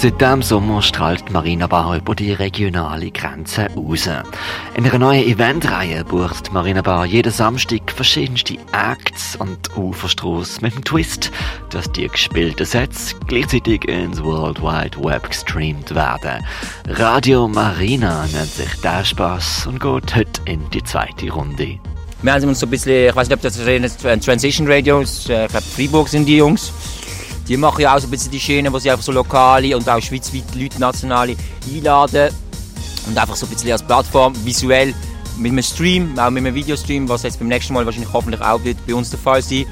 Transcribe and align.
Seit 0.00 0.20
diesem 0.20 0.42
Sommer 0.42 0.80
strahlt 0.80 1.32
Marina 1.32 1.66
Bar 1.66 1.96
über 1.96 2.14
die 2.14 2.32
regionale 2.32 3.10
Grenze 3.10 3.66
raus. 3.74 4.08
In 4.76 4.86
einer 4.86 4.96
neuen 4.96 5.26
Eventreihe 5.26 6.04
bucht 6.04 6.52
Marina 6.52 6.82
Bar 6.82 7.04
jeden 7.04 7.32
Samstag 7.32 7.90
verschiedenste 7.90 8.58
Acts 8.70 9.34
und 9.34 9.76
Uferstrasse 9.76 10.60
mit 10.60 10.76
dem 10.76 10.84
Twist, 10.84 11.32
dass 11.70 11.90
die 11.90 12.06
gespielten 12.06 12.64
Sets 12.64 13.16
gleichzeitig 13.26 13.88
ins 13.88 14.22
World 14.22 14.62
Wide 14.62 15.02
Web 15.02 15.30
gestreamt 15.30 15.92
werden. 15.92 16.46
Radio 16.86 17.48
Marina 17.48 18.24
nennt 18.32 18.52
sich 18.52 18.80
der 18.80 19.04
Spaß 19.04 19.66
und 19.66 19.80
geht 19.80 20.14
heute 20.14 20.40
in 20.44 20.70
die 20.70 20.84
zweite 20.84 21.28
Runde. 21.28 21.80
Wir 22.22 22.32
haben 22.32 22.48
uns 22.48 22.60
so 22.60 22.66
ein 22.66 22.70
bisschen, 22.70 23.08
ich 23.08 23.16
weiß 23.16 23.28
nicht, 23.28 23.36
ob 23.36 23.42
das 23.42 24.24
Transition 24.24 24.70
Radio 24.70 25.00
ist, 25.00 25.28
äh, 25.28 25.46
ich 25.46 25.50
glaube 25.50 25.66
Freiburg 25.66 26.08
sind 26.08 26.26
die 26.26 26.36
Jungs. 26.36 26.72
Die 27.48 27.56
machen 27.56 27.80
ja 27.80 27.96
auch 27.96 27.98
so 27.98 28.06
ein 28.06 28.10
bisschen 28.10 28.30
die 28.30 28.40
Schiene, 28.40 28.70
wo 28.70 28.78
sie 28.78 28.90
einfach 28.90 29.02
so 29.02 29.10
lokale 29.10 29.74
und 29.74 29.88
auch 29.88 30.00
schweizweit 30.00 30.54
Leute, 30.54 30.78
nationale 30.78 31.34
einladen 31.74 32.30
und 33.06 33.16
einfach 33.16 33.36
so 33.36 33.46
ein 33.46 33.48
bisschen 33.50 33.72
als 33.72 33.82
Plattform 33.82 34.34
visuell 34.44 34.94
mit 35.38 35.52
einem 35.52 35.62
Stream, 35.62 36.18
auch 36.18 36.30
mit 36.30 36.44
einem 36.44 36.54
Videostream, 36.54 37.08
was 37.08 37.22
jetzt 37.22 37.38
beim 37.38 37.48
nächsten 37.48 37.72
Mal 37.72 37.86
wahrscheinlich 37.86 38.12
hoffentlich 38.12 38.42
auch 38.42 38.62
wird 38.64 38.76
bei 38.86 38.94
uns 38.94 39.10
der 39.10 39.18
Fall 39.18 39.40
sein. 39.40 39.64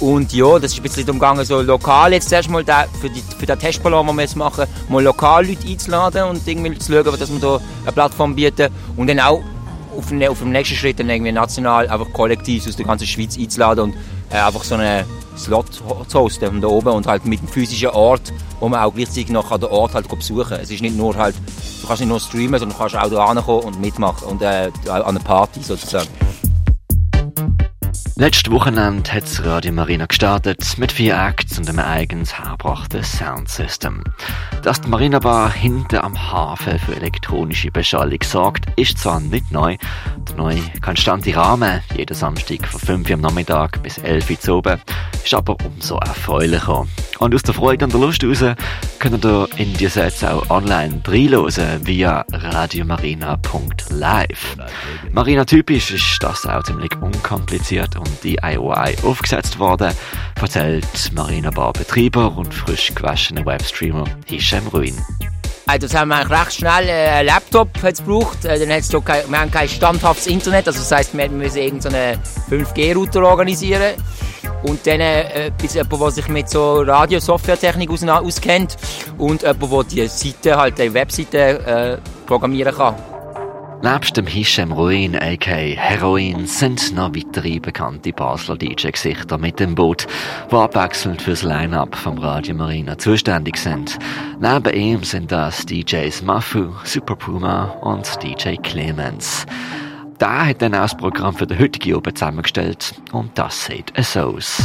Und 0.00 0.32
ja, 0.32 0.58
das 0.58 0.72
ist 0.72 0.78
ein 0.78 0.82
bisschen 0.82 1.08
umgegangen, 1.10 1.44
so 1.44 1.60
lokal 1.60 2.12
jetzt 2.12 2.32
erstmal 2.32 2.64
für, 2.64 3.08
die, 3.08 3.22
für 3.38 3.46
den 3.46 3.58
Testballon, 3.58 4.04
den 4.04 4.16
wir 4.16 4.22
jetzt 4.22 4.34
machen, 4.34 4.66
mal 4.88 5.02
lokal 5.02 5.46
Leute 5.46 5.68
einzuladen 5.68 6.24
und 6.24 6.48
irgendwie 6.48 6.76
zu 6.76 6.92
schauen, 6.92 7.04
dass 7.04 7.32
wir 7.32 7.38
da 7.38 7.60
eine 7.84 7.92
Plattform 7.92 8.34
bieten 8.34 8.68
und 8.96 9.06
dann 9.06 9.20
auch 9.20 9.40
auf, 9.96 10.08
den, 10.08 10.26
auf 10.26 10.40
dem 10.40 10.50
nächsten 10.50 10.74
Schritt 10.74 10.98
dann 10.98 11.08
irgendwie 11.08 11.30
national 11.30 11.88
einfach 11.88 12.12
kollektiv 12.12 12.66
aus 12.66 12.74
der 12.74 12.86
ganzen 12.86 13.06
Schweiz 13.06 13.38
einzuladen 13.38 13.84
und 13.84 13.94
äh, 14.30 14.38
einfach 14.38 14.64
so 14.64 14.74
einen 14.74 15.04
Slot 15.36 15.66
zu 16.08 16.18
hosten 16.18 16.46
von 16.46 16.60
da 16.60 16.68
oben 16.68 16.90
und 16.90 17.06
halt 17.06 17.24
mit 17.24 17.40
einem 17.40 17.48
physischen 17.48 17.90
Ort, 17.90 18.32
wo 18.60 18.68
man 18.68 18.80
auch 18.80 18.94
gleichzeitig 18.94 19.30
noch 19.30 19.56
den 19.56 19.68
Ort 19.68 19.94
halt 19.94 20.08
besuchen 20.08 20.58
Es 20.60 20.70
ist 20.70 20.82
nicht 20.82 20.96
nur 20.96 21.16
halt, 21.16 21.34
du 21.80 21.86
kannst 21.86 22.00
nicht 22.00 22.08
nur 22.08 22.20
streamen, 22.20 22.58
sondern 22.58 22.76
du 22.76 22.82
kannst 22.82 22.96
auch 22.96 23.34
da 23.34 23.40
kommen 23.40 23.64
und 23.64 23.80
mitmachen 23.80 24.28
und 24.28 24.42
äh, 24.42 24.70
an 24.88 25.02
einer 25.02 25.20
Party 25.20 25.62
sozusagen. 25.62 26.08
Letztes 28.16 28.52
Wochenende 28.52 29.10
hat 29.10 29.22
das 29.22 29.42
Radio 29.42 29.72
Marina 29.72 30.04
gestartet 30.04 30.76
mit 30.76 30.92
vier 30.92 31.16
Acts 31.16 31.58
und 31.58 31.66
einem 31.70 31.78
eigens 31.78 32.38
hergebrachten 32.38 33.02
Soundsystem. 33.02 34.04
Dass 34.62 34.82
die 34.82 34.88
Marina 34.88 35.18
Bar 35.18 35.50
hinten 35.50 35.96
am 35.96 36.30
Hafen 36.30 36.78
für 36.78 36.94
elektronische 36.94 37.70
Beschallung 37.70 38.18
sorgt, 38.22 38.66
ist 38.78 38.98
zwar 38.98 39.18
nicht 39.18 39.50
neu. 39.50 39.78
Der 40.28 40.36
neue 40.36 40.60
konstante 40.82 41.34
Rahmen, 41.34 41.80
jeden 41.96 42.14
Samstag 42.14 42.68
von 42.68 42.80
5 42.80 43.08
Uhr 43.08 43.14
am 43.14 43.20
Nachmittag 43.22 43.82
bis 43.82 43.96
11 43.96 44.30
Uhr 44.30 44.40
zu 44.40 44.54
oben, 44.56 44.80
ist 45.24 45.32
aber 45.32 45.56
umso 45.64 45.96
erfreulicher. 45.96 46.86
Und 47.22 47.34
aus 47.36 47.44
der 47.44 47.54
Freude 47.54 47.84
und 47.84 47.94
der 47.94 48.00
Lust 48.00 48.24
heraus 48.24 48.42
könnt 48.98 49.24
ihr 49.24 49.46
in 49.56 49.72
die 49.74 49.86
Sätze 49.86 50.34
auch 50.34 50.50
online 50.50 51.00
reinhören 51.06 51.86
via 51.86 52.24
radiomarina.live. 52.32 54.56
Marina 55.12 55.44
typisch 55.44 55.92
ist 55.92 56.20
das 56.20 56.44
auch 56.46 56.64
ziemlich 56.64 56.90
unkompliziert 57.00 57.94
und 57.94 58.10
DIY 58.24 58.96
aufgesetzt 59.04 59.60
worden, 59.60 59.92
erzählt 60.40 61.12
Marina 61.14 61.50
Bar 61.50 61.74
Betreiber 61.74 62.36
und 62.36 62.52
frisch 62.52 62.92
gewaschener 62.92 63.46
Webstreamer 63.46 64.06
Hisham 64.26 64.66
Ruin. 64.66 64.96
Also 65.66 65.86
das 65.86 65.94
haben 65.94 66.08
wir 66.08 66.28
recht 66.28 66.54
schnell 66.54 66.88
äh, 66.88 67.08
einen 67.08 67.28
Laptop 67.28 67.72
gebraucht. 67.74 68.44
Äh, 68.44 68.58
dann 68.58 68.70
hat's 68.70 68.90
kein, 69.04 69.30
wir 69.30 69.40
haben 69.40 69.52
kein 69.52 69.68
standhaftes 69.68 70.26
Internet, 70.26 70.66
also 70.66 70.80
das 70.80 70.90
heisst, 70.90 71.16
wir 71.16 71.28
müssen 71.28 71.58
irgendeinen 71.58 72.18
5G-Router 72.50 73.22
organisieren 73.22 73.94
und 74.62 74.86
dann 74.86 75.00
äh, 75.00 75.50
bis 75.60 75.74
jemand, 75.74 76.00
der 76.00 76.10
sich 76.10 76.28
mit 76.28 76.48
so 76.48 76.82
Radio-Software-Technik 76.82 77.90
aus 77.90 78.02
auskennt 78.04 78.76
und 79.18 79.42
jemand, 79.42 79.72
der 79.72 80.04
die 80.04 80.08
Seite, 80.08 80.56
halt 80.56 80.78
die 80.78 80.92
Webseite 80.92 81.38
äh, 81.38 81.98
programmieren 82.26 82.74
kann. 82.74 82.94
Nebst 83.82 84.16
dem 84.16 84.28
Hisham 84.28 84.70
Ruin, 84.70 85.16
a.k.a. 85.16 85.74
Heroin, 85.76 86.46
sind 86.46 86.94
noch 86.94 87.16
weitere 87.16 87.58
bekannte 87.58 88.12
Basler 88.12 88.56
DJ-Gesichter 88.56 89.38
mit 89.38 89.58
dem 89.58 89.74
Boot, 89.74 90.06
die 90.52 90.54
abwechselnd 90.54 91.20
fürs 91.20 91.42
Line-Up 91.42 91.96
vom 91.96 92.16
Radio 92.18 92.54
Marina 92.54 92.96
zuständig 92.96 93.56
sind. 93.56 93.98
Neben 94.38 94.72
ihm 94.72 95.02
sind 95.02 95.32
das 95.32 95.66
DJs 95.66 96.22
Mafu, 96.22 96.68
Super 96.84 97.16
Puma 97.16 97.64
und 97.80 98.22
DJ 98.22 98.54
Clemens. 98.62 99.46
Der 100.22 100.46
hat 100.46 100.62
dann 100.62 100.76
auch 100.76 100.82
das 100.82 100.96
Programm 100.96 101.34
für 101.34 101.48
den 101.48 101.58
heutigen 101.58 101.96
Abend 101.96 102.16
zusammengestellt 102.16 102.94
und 103.10 103.36
das 103.36 103.64
sieht 103.64 103.92
so 104.04 104.36
aus. 104.36 104.62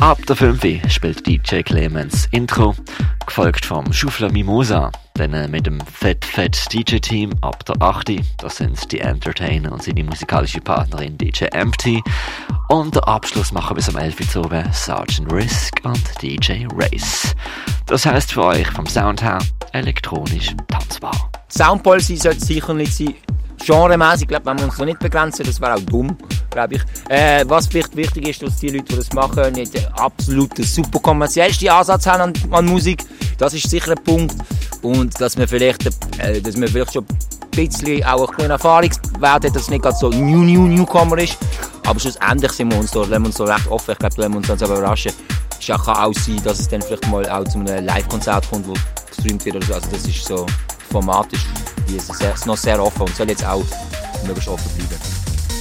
Ab 0.00 0.18
der 0.26 0.34
5 0.34 0.92
spielt 0.92 1.24
DJ 1.24 1.60
Clemens 1.60 2.26
Intro, 2.32 2.74
gefolgt 3.24 3.64
vom 3.64 3.92
Schufler 3.92 4.32
Mimosa, 4.32 4.90
dann 5.14 5.48
mit 5.52 5.66
dem 5.66 5.80
Fett 5.82 6.24
Fett 6.24 6.72
DJ 6.72 6.96
Team 6.96 7.30
ab 7.42 7.64
der 7.66 7.80
8. 7.80 8.14
Das 8.38 8.56
sind 8.56 8.90
die 8.90 8.98
Entertainer 8.98 9.70
und 9.70 9.84
seine 9.84 10.02
musikalische 10.02 10.60
Partnerin 10.60 11.16
DJ 11.18 11.44
Empty. 11.52 12.02
Und 12.68 12.96
der 12.96 13.06
Abschluss 13.06 13.52
machen 13.52 13.76
bis 13.76 13.88
am 13.88 13.96
11 13.96 14.34
Uhr 14.34 14.64
Sergeant 14.72 15.32
Risk 15.32 15.82
und 15.84 16.02
DJ 16.20 16.66
Race. 16.74 17.32
Das 17.86 18.04
heißt 18.04 18.32
für 18.32 18.42
euch 18.42 18.66
vom 18.72 18.88
Sound 18.88 19.22
her 19.22 19.38
elektronisch 19.72 20.52
tanzbar. 20.66 21.30
Soundpolicy 21.48 22.16
sollte 22.16 22.44
sicher 22.44 22.74
nicht 22.74 22.92
sein 22.92 23.14
genremäßig, 23.64 24.28
glaube 24.28 24.46
wenn 24.46 24.58
wir 24.58 24.64
uns 24.66 24.78
noch 24.78 24.84
nicht 24.84 24.98
begrenzen, 24.98 25.44
das 25.44 25.60
wäre 25.60 25.74
auch 25.74 25.80
dumm, 25.80 26.16
glaube 26.50 26.76
ich. 26.76 26.82
Äh, 27.08 27.44
was 27.48 27.66
vielleicht 27.66 27.96
wichtig 27.96 28.28
ist, 28.28 28.42
dass 28.42 28.56
die 28.58 28.68
Leute, 28.68 28.84
die 28.84 28.96
das 28.96 29.12
machen, 29.12 29.52
nicht 29.52 29.74
den 29.74 29.86
absoluten 29.94 30.64
super 30.64 30.98
kommerziellsten 31.00 31.68
Ansatz 31.68 32.06
haben 32.06 32.22
an, 32.22 32.32
an, 32.50 32.66
Musik. 32.66 33.04
Das 33.38 33.54
ist 33.54 33.68
sicher 33.68 33.92
ein 33.92 34.04
Punkt. 34.04 34.34
Und 34.82 35.18
dass 35.20 35.36
wir 35.36 35.48
vielleicht, 35.48 35.86
äh, 36.18 36.40
dass 36.40 36.56
wir 36.56 36.68
vielleicht 36.68 36.92
schon 36.92 37.04
ein 37.04 37.68
bisschen 37.68 38.04
auch 38.04 38.28
ein 38.28 38.36
bisschen 38.36 38.50
Erfahrungswert 38.50 39.22
hat, 39.22 39.44
dass 39.44 39.62
es 39.62 39.70
nicht 39.70 39.82
ganz 39.82 40.00
so 40.00 40.10
new, 40.10 40.42
new, 40.42 40.66
newcomer 40.66 41.18
ist. 41.18 41.38
Aber 41.86 42.00
schlussendlich 42.00 42.52
sind 42.52 42.72
wir 42.72 42.78
uns 42.78 42.90
da, 42.90 43.08
wir 43.08 43.16
uns 43.16 43.36
so 43.36 43.44
recht 43.44 43.66
offen. 43.68 43.92
Ich 43.92 43.98
glaube, 43.98 44.14
da 44.16 44.28
wir 44.28 44.36
uns 44.36 44.46
dann 44.46 44.58
so 44.58 44.66
überraschen. 44.66 45.12
Es 45.58 45.66
kann 45.66 45.96
auch 45.96 46.12
sein, 46.12 46.40
dass 46.44 46.60
es 46.60 46.68
dann 46.68 46.82
vielleicht 46.82 47.08
mal 47.08 47.26
auch 47.30 47.44
zu 47.44 47.58
einem 47.58 47.86
Live-Konzert 47.86 48.48
kommt, 48.50 48.68
wo 48.68 48.74
gestreamt 49.08 49.44
wird. 49.44 49.56
Also 49.72 49.88
das 49.90 50.06
ist 50.06 50.24
so 50.26 50.46
ist, 51.32 51.46
sehr, 51.88 52.34
ist 52.34 52.46
noch 52.46 52.56
sehr 52.56 52.82
offen 52.82 53.02
und 53.02 53.16
soll 53.16 53.28
jetzt 53.28 53.44
auch 53.44 53.64
möglichst 54.24 54.48
offen 54.48 54.70
bleiben. 54.76 54.96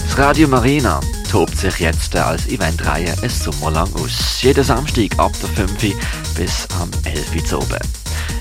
Das 0.08 0.18
Radio 0.18 0.48
Marina 0.48 1.00
tobt 1.32 1.58
sich 1.58 1.80
jetzt 1.80 2.16
als 2.16 2.48
Eventreihe 2.48 3.16
ein 3.22 3.30
Sommer 3.30 3.72
lang 3.72 3.92
aus. 3.96 4.42
Jeden 4.42 4.64
Samstag 4.64 5.18
ab 5.18 5.32
der 5.42 5.68
5 5.68 5.96
bis 6.36 6.68
am 6.80 6.90
11 7.06 7.52
Uhr 7.52 7.60
oben. 7.60 7.80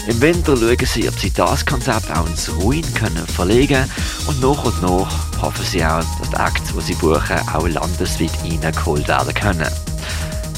Im 0.07 0.21
Winter 0.21 0.57
schauen 0.57 0.77
sie, 0.85 1.09
ob 1.09 1.19
sie 1.19 1.31
das 1.31 1.65
Konzept 1.65 2.11
auch 2.11 2.27
ins 2.27 2.51
Ruin 2.61 2.85
können 2.95 3.27
verlegen 3.27 3.89
und 4.27 4.41
nach 4.41 4.65
und 4.65 4.83
nach 4.83 5.41
hoffen 5.41 5.65
sie 5.65 5.85
auch, 5.85 6.03
dass 6.19 6.31
die 6.31 6.37
Acts, 6.37 6.75
die 6.77 6.81
sie 6.81 6.95
buchen, 6.95 7.39
auch 7.55 7.69
landesweit 7.69 8.31
reingeholt 8.43 9.07
werden 9.09 9.35
können. 9.35 9.71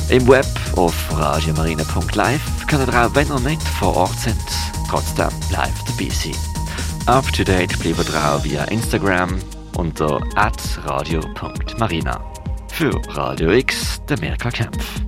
Im 0.08 0.26
Web 0.28 0.46
auf 0.76 0.94
radiomarina.live 1.12 2.66
können 2.66 2.88
ihr 2.88 3.06
auch, 3.06 3.14
wenn 3.14 3.28
ihr 3.28 3.40
nicht 3.40 3.62
vor 3.78 3.94
Ort 3.96 4.18
sind, 4.18 4.36
trotzdem 4.88 5.28
live 5.50 5.84
dabei 5.86 6.10
sein. 6.10 6.53
Up 7.06 7.30
to 7.32 7.44
date 7.44 7.78
bleibt 7.80 8.08
ihr 8.08 8.24
auch 8.24 8.42
via 8.42 8.64
Instagram 8.64 9.38
unter 9.76 10.20
radio.marina. 10.34 12.18
Für 12.72 12.98
Radio 13.08 13.50
X, 13.50 14.00
der 14.08 14.18
Mirka 14.20 14.50
Kempf. 14.50 15.02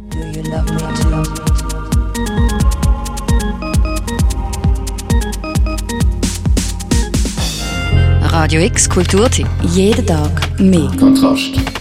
Radio 8.20 8.60
X 8.60 8.90
Kulturtipp. 8.90 9.48
Jeden 9.62 10.06
Tag 10.06 10.60
mehr. 10.60 10.90
Kontrast. 10.98 11.75